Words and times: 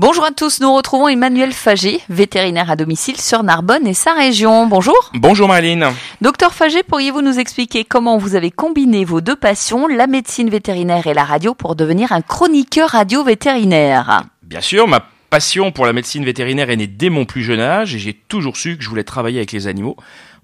Bonjour 0.00 0.24
à 0.24 0.30
tous, 0.30 0.60
nous 0.60 0.72
retrouvons 0.72 1.08
Emmanuel 1.08 1.52
Fagé, 1.52 2.00
vétérinaire 2.08 2.70
à 2.70 2.76
domicile 2.76 3.20
sur 3.20 3.42
Narbonne 3.42 3.84
et 3.84 3.94
sa 3.94 4.12
région. 4.12 4.68
Bonjour. 4.68 4.94
Bonjour 5.14 5.48
Marlene. 5.48 5.86
Docteur 6.20 6.54
Fagé, 6.54 6.84
pourriez-vous 6.84 7.20
nous 7.20 7.40
expliquer 7.40 7.82
comment 7.82 8.16
vous 8.16 8.36
avez 8.36 8.52
combiné 8.52 9.04
vos 9.04 9.20
deux 9.20 9.34
passions, 9.34 9.88
la 9.88 10.06
médecine 10.06 10.50
vétérinaire 10.50 11.08
et 11.08 11.14
la 11.14 11.24
radio, 11.24 11.52
pour 11.52 11.74
devenir 11.74 12.12
un 12.12 12.20
chroniqueur 12.20 12.90
radio 12.90 13.24
vétérinaire? 13.24 14.22
Bien 14.44 14.60
sûr, 14.60 14.86
ma 14.86 15.04
passion 15.30 15.72
pour 15.72 15.84
la 15.84 15.92
médecine 15.92 16.24
vétérinaire 16.24 16.70
est 16.70 16.76
née 16.76 16.86
dès 16.86 17.10
mon 17.10 17.24
plus 17.24 17.42
jeune 17.42 17.58
âge 17.58 17.96
et 17.96 17.98
j'ai 17.98 18.14
toujours 18.14 18.56
su 18.56 18.78
que 18.78 18.84
je 18.84 18.88
voulais 18.88 19.02
travailler 19.02 19.38
avec 19.38 19.50
les 19.50 19.66
animaux 19.66 19.96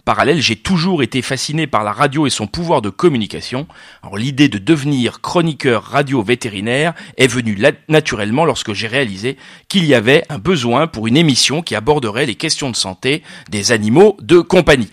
parallèle, 0.05 0.41
j'ai 0.41 0.57
toujours 0.57 1.03
été 1.03 1.23
fasciné 1.23 1.67
par 1.67 1.85
la 1.85 1.93
radio 1.93 2.27
et 2.27 2.31
son 2.31 2.47
pouvoir 2.47 2.83
de 2.83 2.91
communication. 2.91 3.67
L'idée 4.17 4.49
de 4.49 4.59
devenir 4.59 5.21
chroniqueur 5.21 5.83
radio 5.83 6.23
vétérinaire 6.23 6.95
est 7.17 7.27
venue 7.27 7.59
naturellement 7.89 8.45
lorsque 8.45 8.73
j'ai 8.73 8.87
réalisé 8.87 9.37
qu'il 9.69 9.85
y 9.85 9.95
avait 9.95 10.25
un 10.29 10.39
besoin 10.39 10.87
pour 10.87 11.07
une 11.07 11.17
émission 11.17 11.63
qui 11.63 11.75
aborderait 11.75 12.27
les 12.27 12.35
questions 12.35 12.71
de 12.71 12.77
santé 12.77 13.23
des 13.51 13.73
animaux 13.73 14.17
de 14.21 14.41
compagnie. 14.41 14.91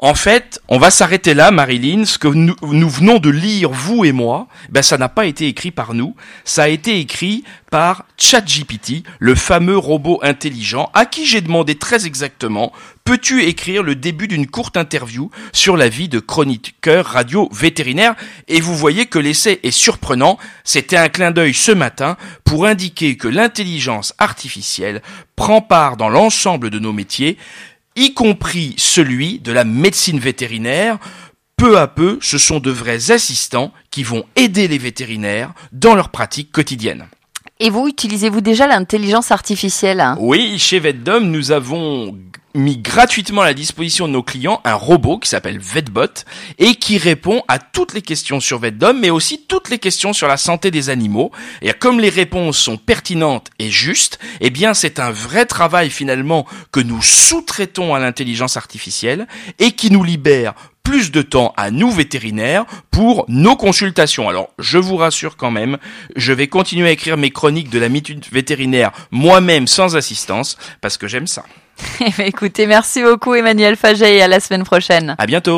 En 0.00 0.14
fait, 0.14 0.60
on 0.68 0.78
va 0.78 0.92
s'arrêter 0.92 1.34
là, 1.34 1.50
Marilyn. 1.50 2.04
Ce 2.04 2.18
que 2.18 2.28
nous, 2.28 2.54
venons 2.62 3.18
de 3.18 3.30
lire, 3.30 3.70
vous 3.70 4.04
et 4.04 4.12
moi, 4.12 4.46
ben 4.70 4.80
ça 4.80 4.96
n'a 4.96 5.08
pas 5.08 5.26
été 5.26 5.48
écrit 5.48 5.72
par 5.72 5.92
nous. 5.92 6.14
Ça 6.44 6.64
a 6.64 6.68
été 6.68 7.00
écrit 7.00 7.42
par 7.68 8.04
ChatGPT, 8.16 9.02
le 9.18 9.34
fameux 9.34 9.76
robot 9.76 10.20
intelligent, 10.22 10.88
à 10.94 11.04
qui 11.04 11.26
j'ai 11.26 11.40
demandé 11.40 11.74
très 11.74 12.06
exactement 12.06 12.72
peux-tu 13.08 13.44
écrire 13.44 13.82
le 13.82 13.94
début 13.94 14.28
d'une 14.28 14.46
courte 14.46 14.76
interview 14.76 15.30
sur 15.54 15.78
la 15.78 15.88
vie 15.88 16.10
de 16.10 16.20
chroniqueur 16.20 17.06
radio 17.06 17.48
vétérinaire? 17.52 18.14
Et 18.48 18.60
vous 18.60 18.76
voyez 18.76 19.06
que 19.06 19.18
l'essai 19.18 19.60
est 19.62 19.70
surprenant. 19.70 20.36
C'était 20.62 20.98
un 20.98 21.08
clin 21.08 21.30
d'œil 21.30 21.54
ce 21.54 21.72
matin 21.72 22.18
pour 22.44 22.66
indiquer 22.66 23.16
que 23.16 23.26
l'intelligence 23.26 24.12
artificielle 24.18 25.00
prend 25.36 25.62
part 25.62 25.96
dans 25.96 26.10
l'ensemble 26.10 26.68
de 26.68 26.78
nos 26.78 26.92
métiers 26.92 27.38
y 27.98 28.14
compris 28.14 28.74
celui 28.78 29.40
de 29.40 29.52
la 29.52 29.64
médecine 29.64 30.18
vétérinaire. 30.18 30.98
Peu 31.56 31.78
à 31.78 31.88
peu, 31.88 32.18
ce 32.22 32.38
sont 32.38 32.60
de 32.60 32.70
vrais 32.70 33.10
assistants 33.10 33.72
qui 33.90 34.04
vont 34.04 34.24
aider 34.36 34.68
les 34.68 34.78
vétérinaires 34.78 35.52
dans 35.72 35.94
leur 35.96 36.10
pratique 36.10 36.52
quotidienne. 36.52 37.06
Et 37.60 37.70
vous, 37.70 37.88
utilisez-vous 37.88 38.40
déjà 38.40 38.68
l'intelligence 38.68 39.32
artificielle 39.32 40.14
Oui, 40.20 40.58
chez 40.58 40.78
VetDom, 40.78 41.20
nous 41.20 41.50
avons 41.50 42.16
mis 42.58 42.76
gratuitement 42.76 43.42
à 43.42 43.46
la 43.46 43.54
disposition 43.54 44.08
de 44.08 44.12
nos 44.12 44.22
clients 44.22 44.60
un 44.64 44.74
robot 44.74 45.18
qui 45.18 45.28
s'appelle 45.28 45.58
VetBot 45.58 46.24
et 46.58 46.74
qui 46.74 46.98
répond 46.98 47.42
à 47.48 47.58
toutes 47.58 47.94
les 47.94 48.02
questions 48.02 48.40
sur 48.40 48.58
VetDom 48.58 48.98
mais 48.98 49.10
aussi 49.10 49.44
toutes 49.48 49.70
les 49.70 49.78
questions 49.78 50.12
sur 50.12 50.28
la 50.28 50.36
santé 50.36 50.70
des 50.70 50.90
animaux. 50.90 51.30
Et 51.62 51.72
comme 51.72 52.00
les 52.00 52.08
réponses 52.08 52.58
sont 52.58 52.76
pertinentes 52.76 53.48
et 53.58 53.70
justes, 53.70 54.18
eh 54.40 54.50
bien 54.50 54.74
c'est 54.74 54.98
un 54.98 55.10
vrai 55.10 55.46
travail 55.46 55.90
finalement 55.90 56.46
que 56.72 56.80
nous 56.80 57.00
sous-traitons 57.02 57.94
à 57.94 58.00
l'intelligence 58.00 58.56
artificielle 58.56 59.26
et 59.58 59.72
qui 59.72 59.90
nous 59.90 60.04
libère 60.04 60.54
plus 60.82 61.10
de 61.10 61.20
temps 61.20 61.52
à 61.58 61.70
nous 61.70 61.90
vétérinaires 61.90 62.64
pour 62.90 63.26
nos 63.28 63.56
consultations. 63.56 64.26
Alors, 64.26 64.48
je 64.58 64.78
vous 64.78 64.96
rassure 64.96 65.36
quand 65.36 65.50
même, 65.50 65.76
je 66.16 66.32
vais 66.32 66.46
continuer 66.48 66.88
à 66.88 66.92
écrire 66.92 67.18
mes 67.18 67.30
chroniques 67.30 67.68
de 67.68 67.78
la 67.78 67.88
vétérinaire 68.32 68.92
moi-même 69.10 69.66
sans 69.66 69.96
assistance 69.96 70.56
parce 70.80 70.96
que 70.96 71.06
j'aime 71.06 71.26
ça. 71.26 71.44
Eh 72.00 72.12
ben, 72.16 72.26
écoutez, 72.26 72.66
merci 72.66 73.02
beaucoup 73.02 73.34
Emmanuel 73.34 73.76
Faget 73.76 74.16
et 74.16 74.22
à 74.22 74.28
la 74.28 74.40
semaine 74.40 74.64
prochaine. 74.64 75.16
À 75.18 75.26
bientôt. 75.26 75.56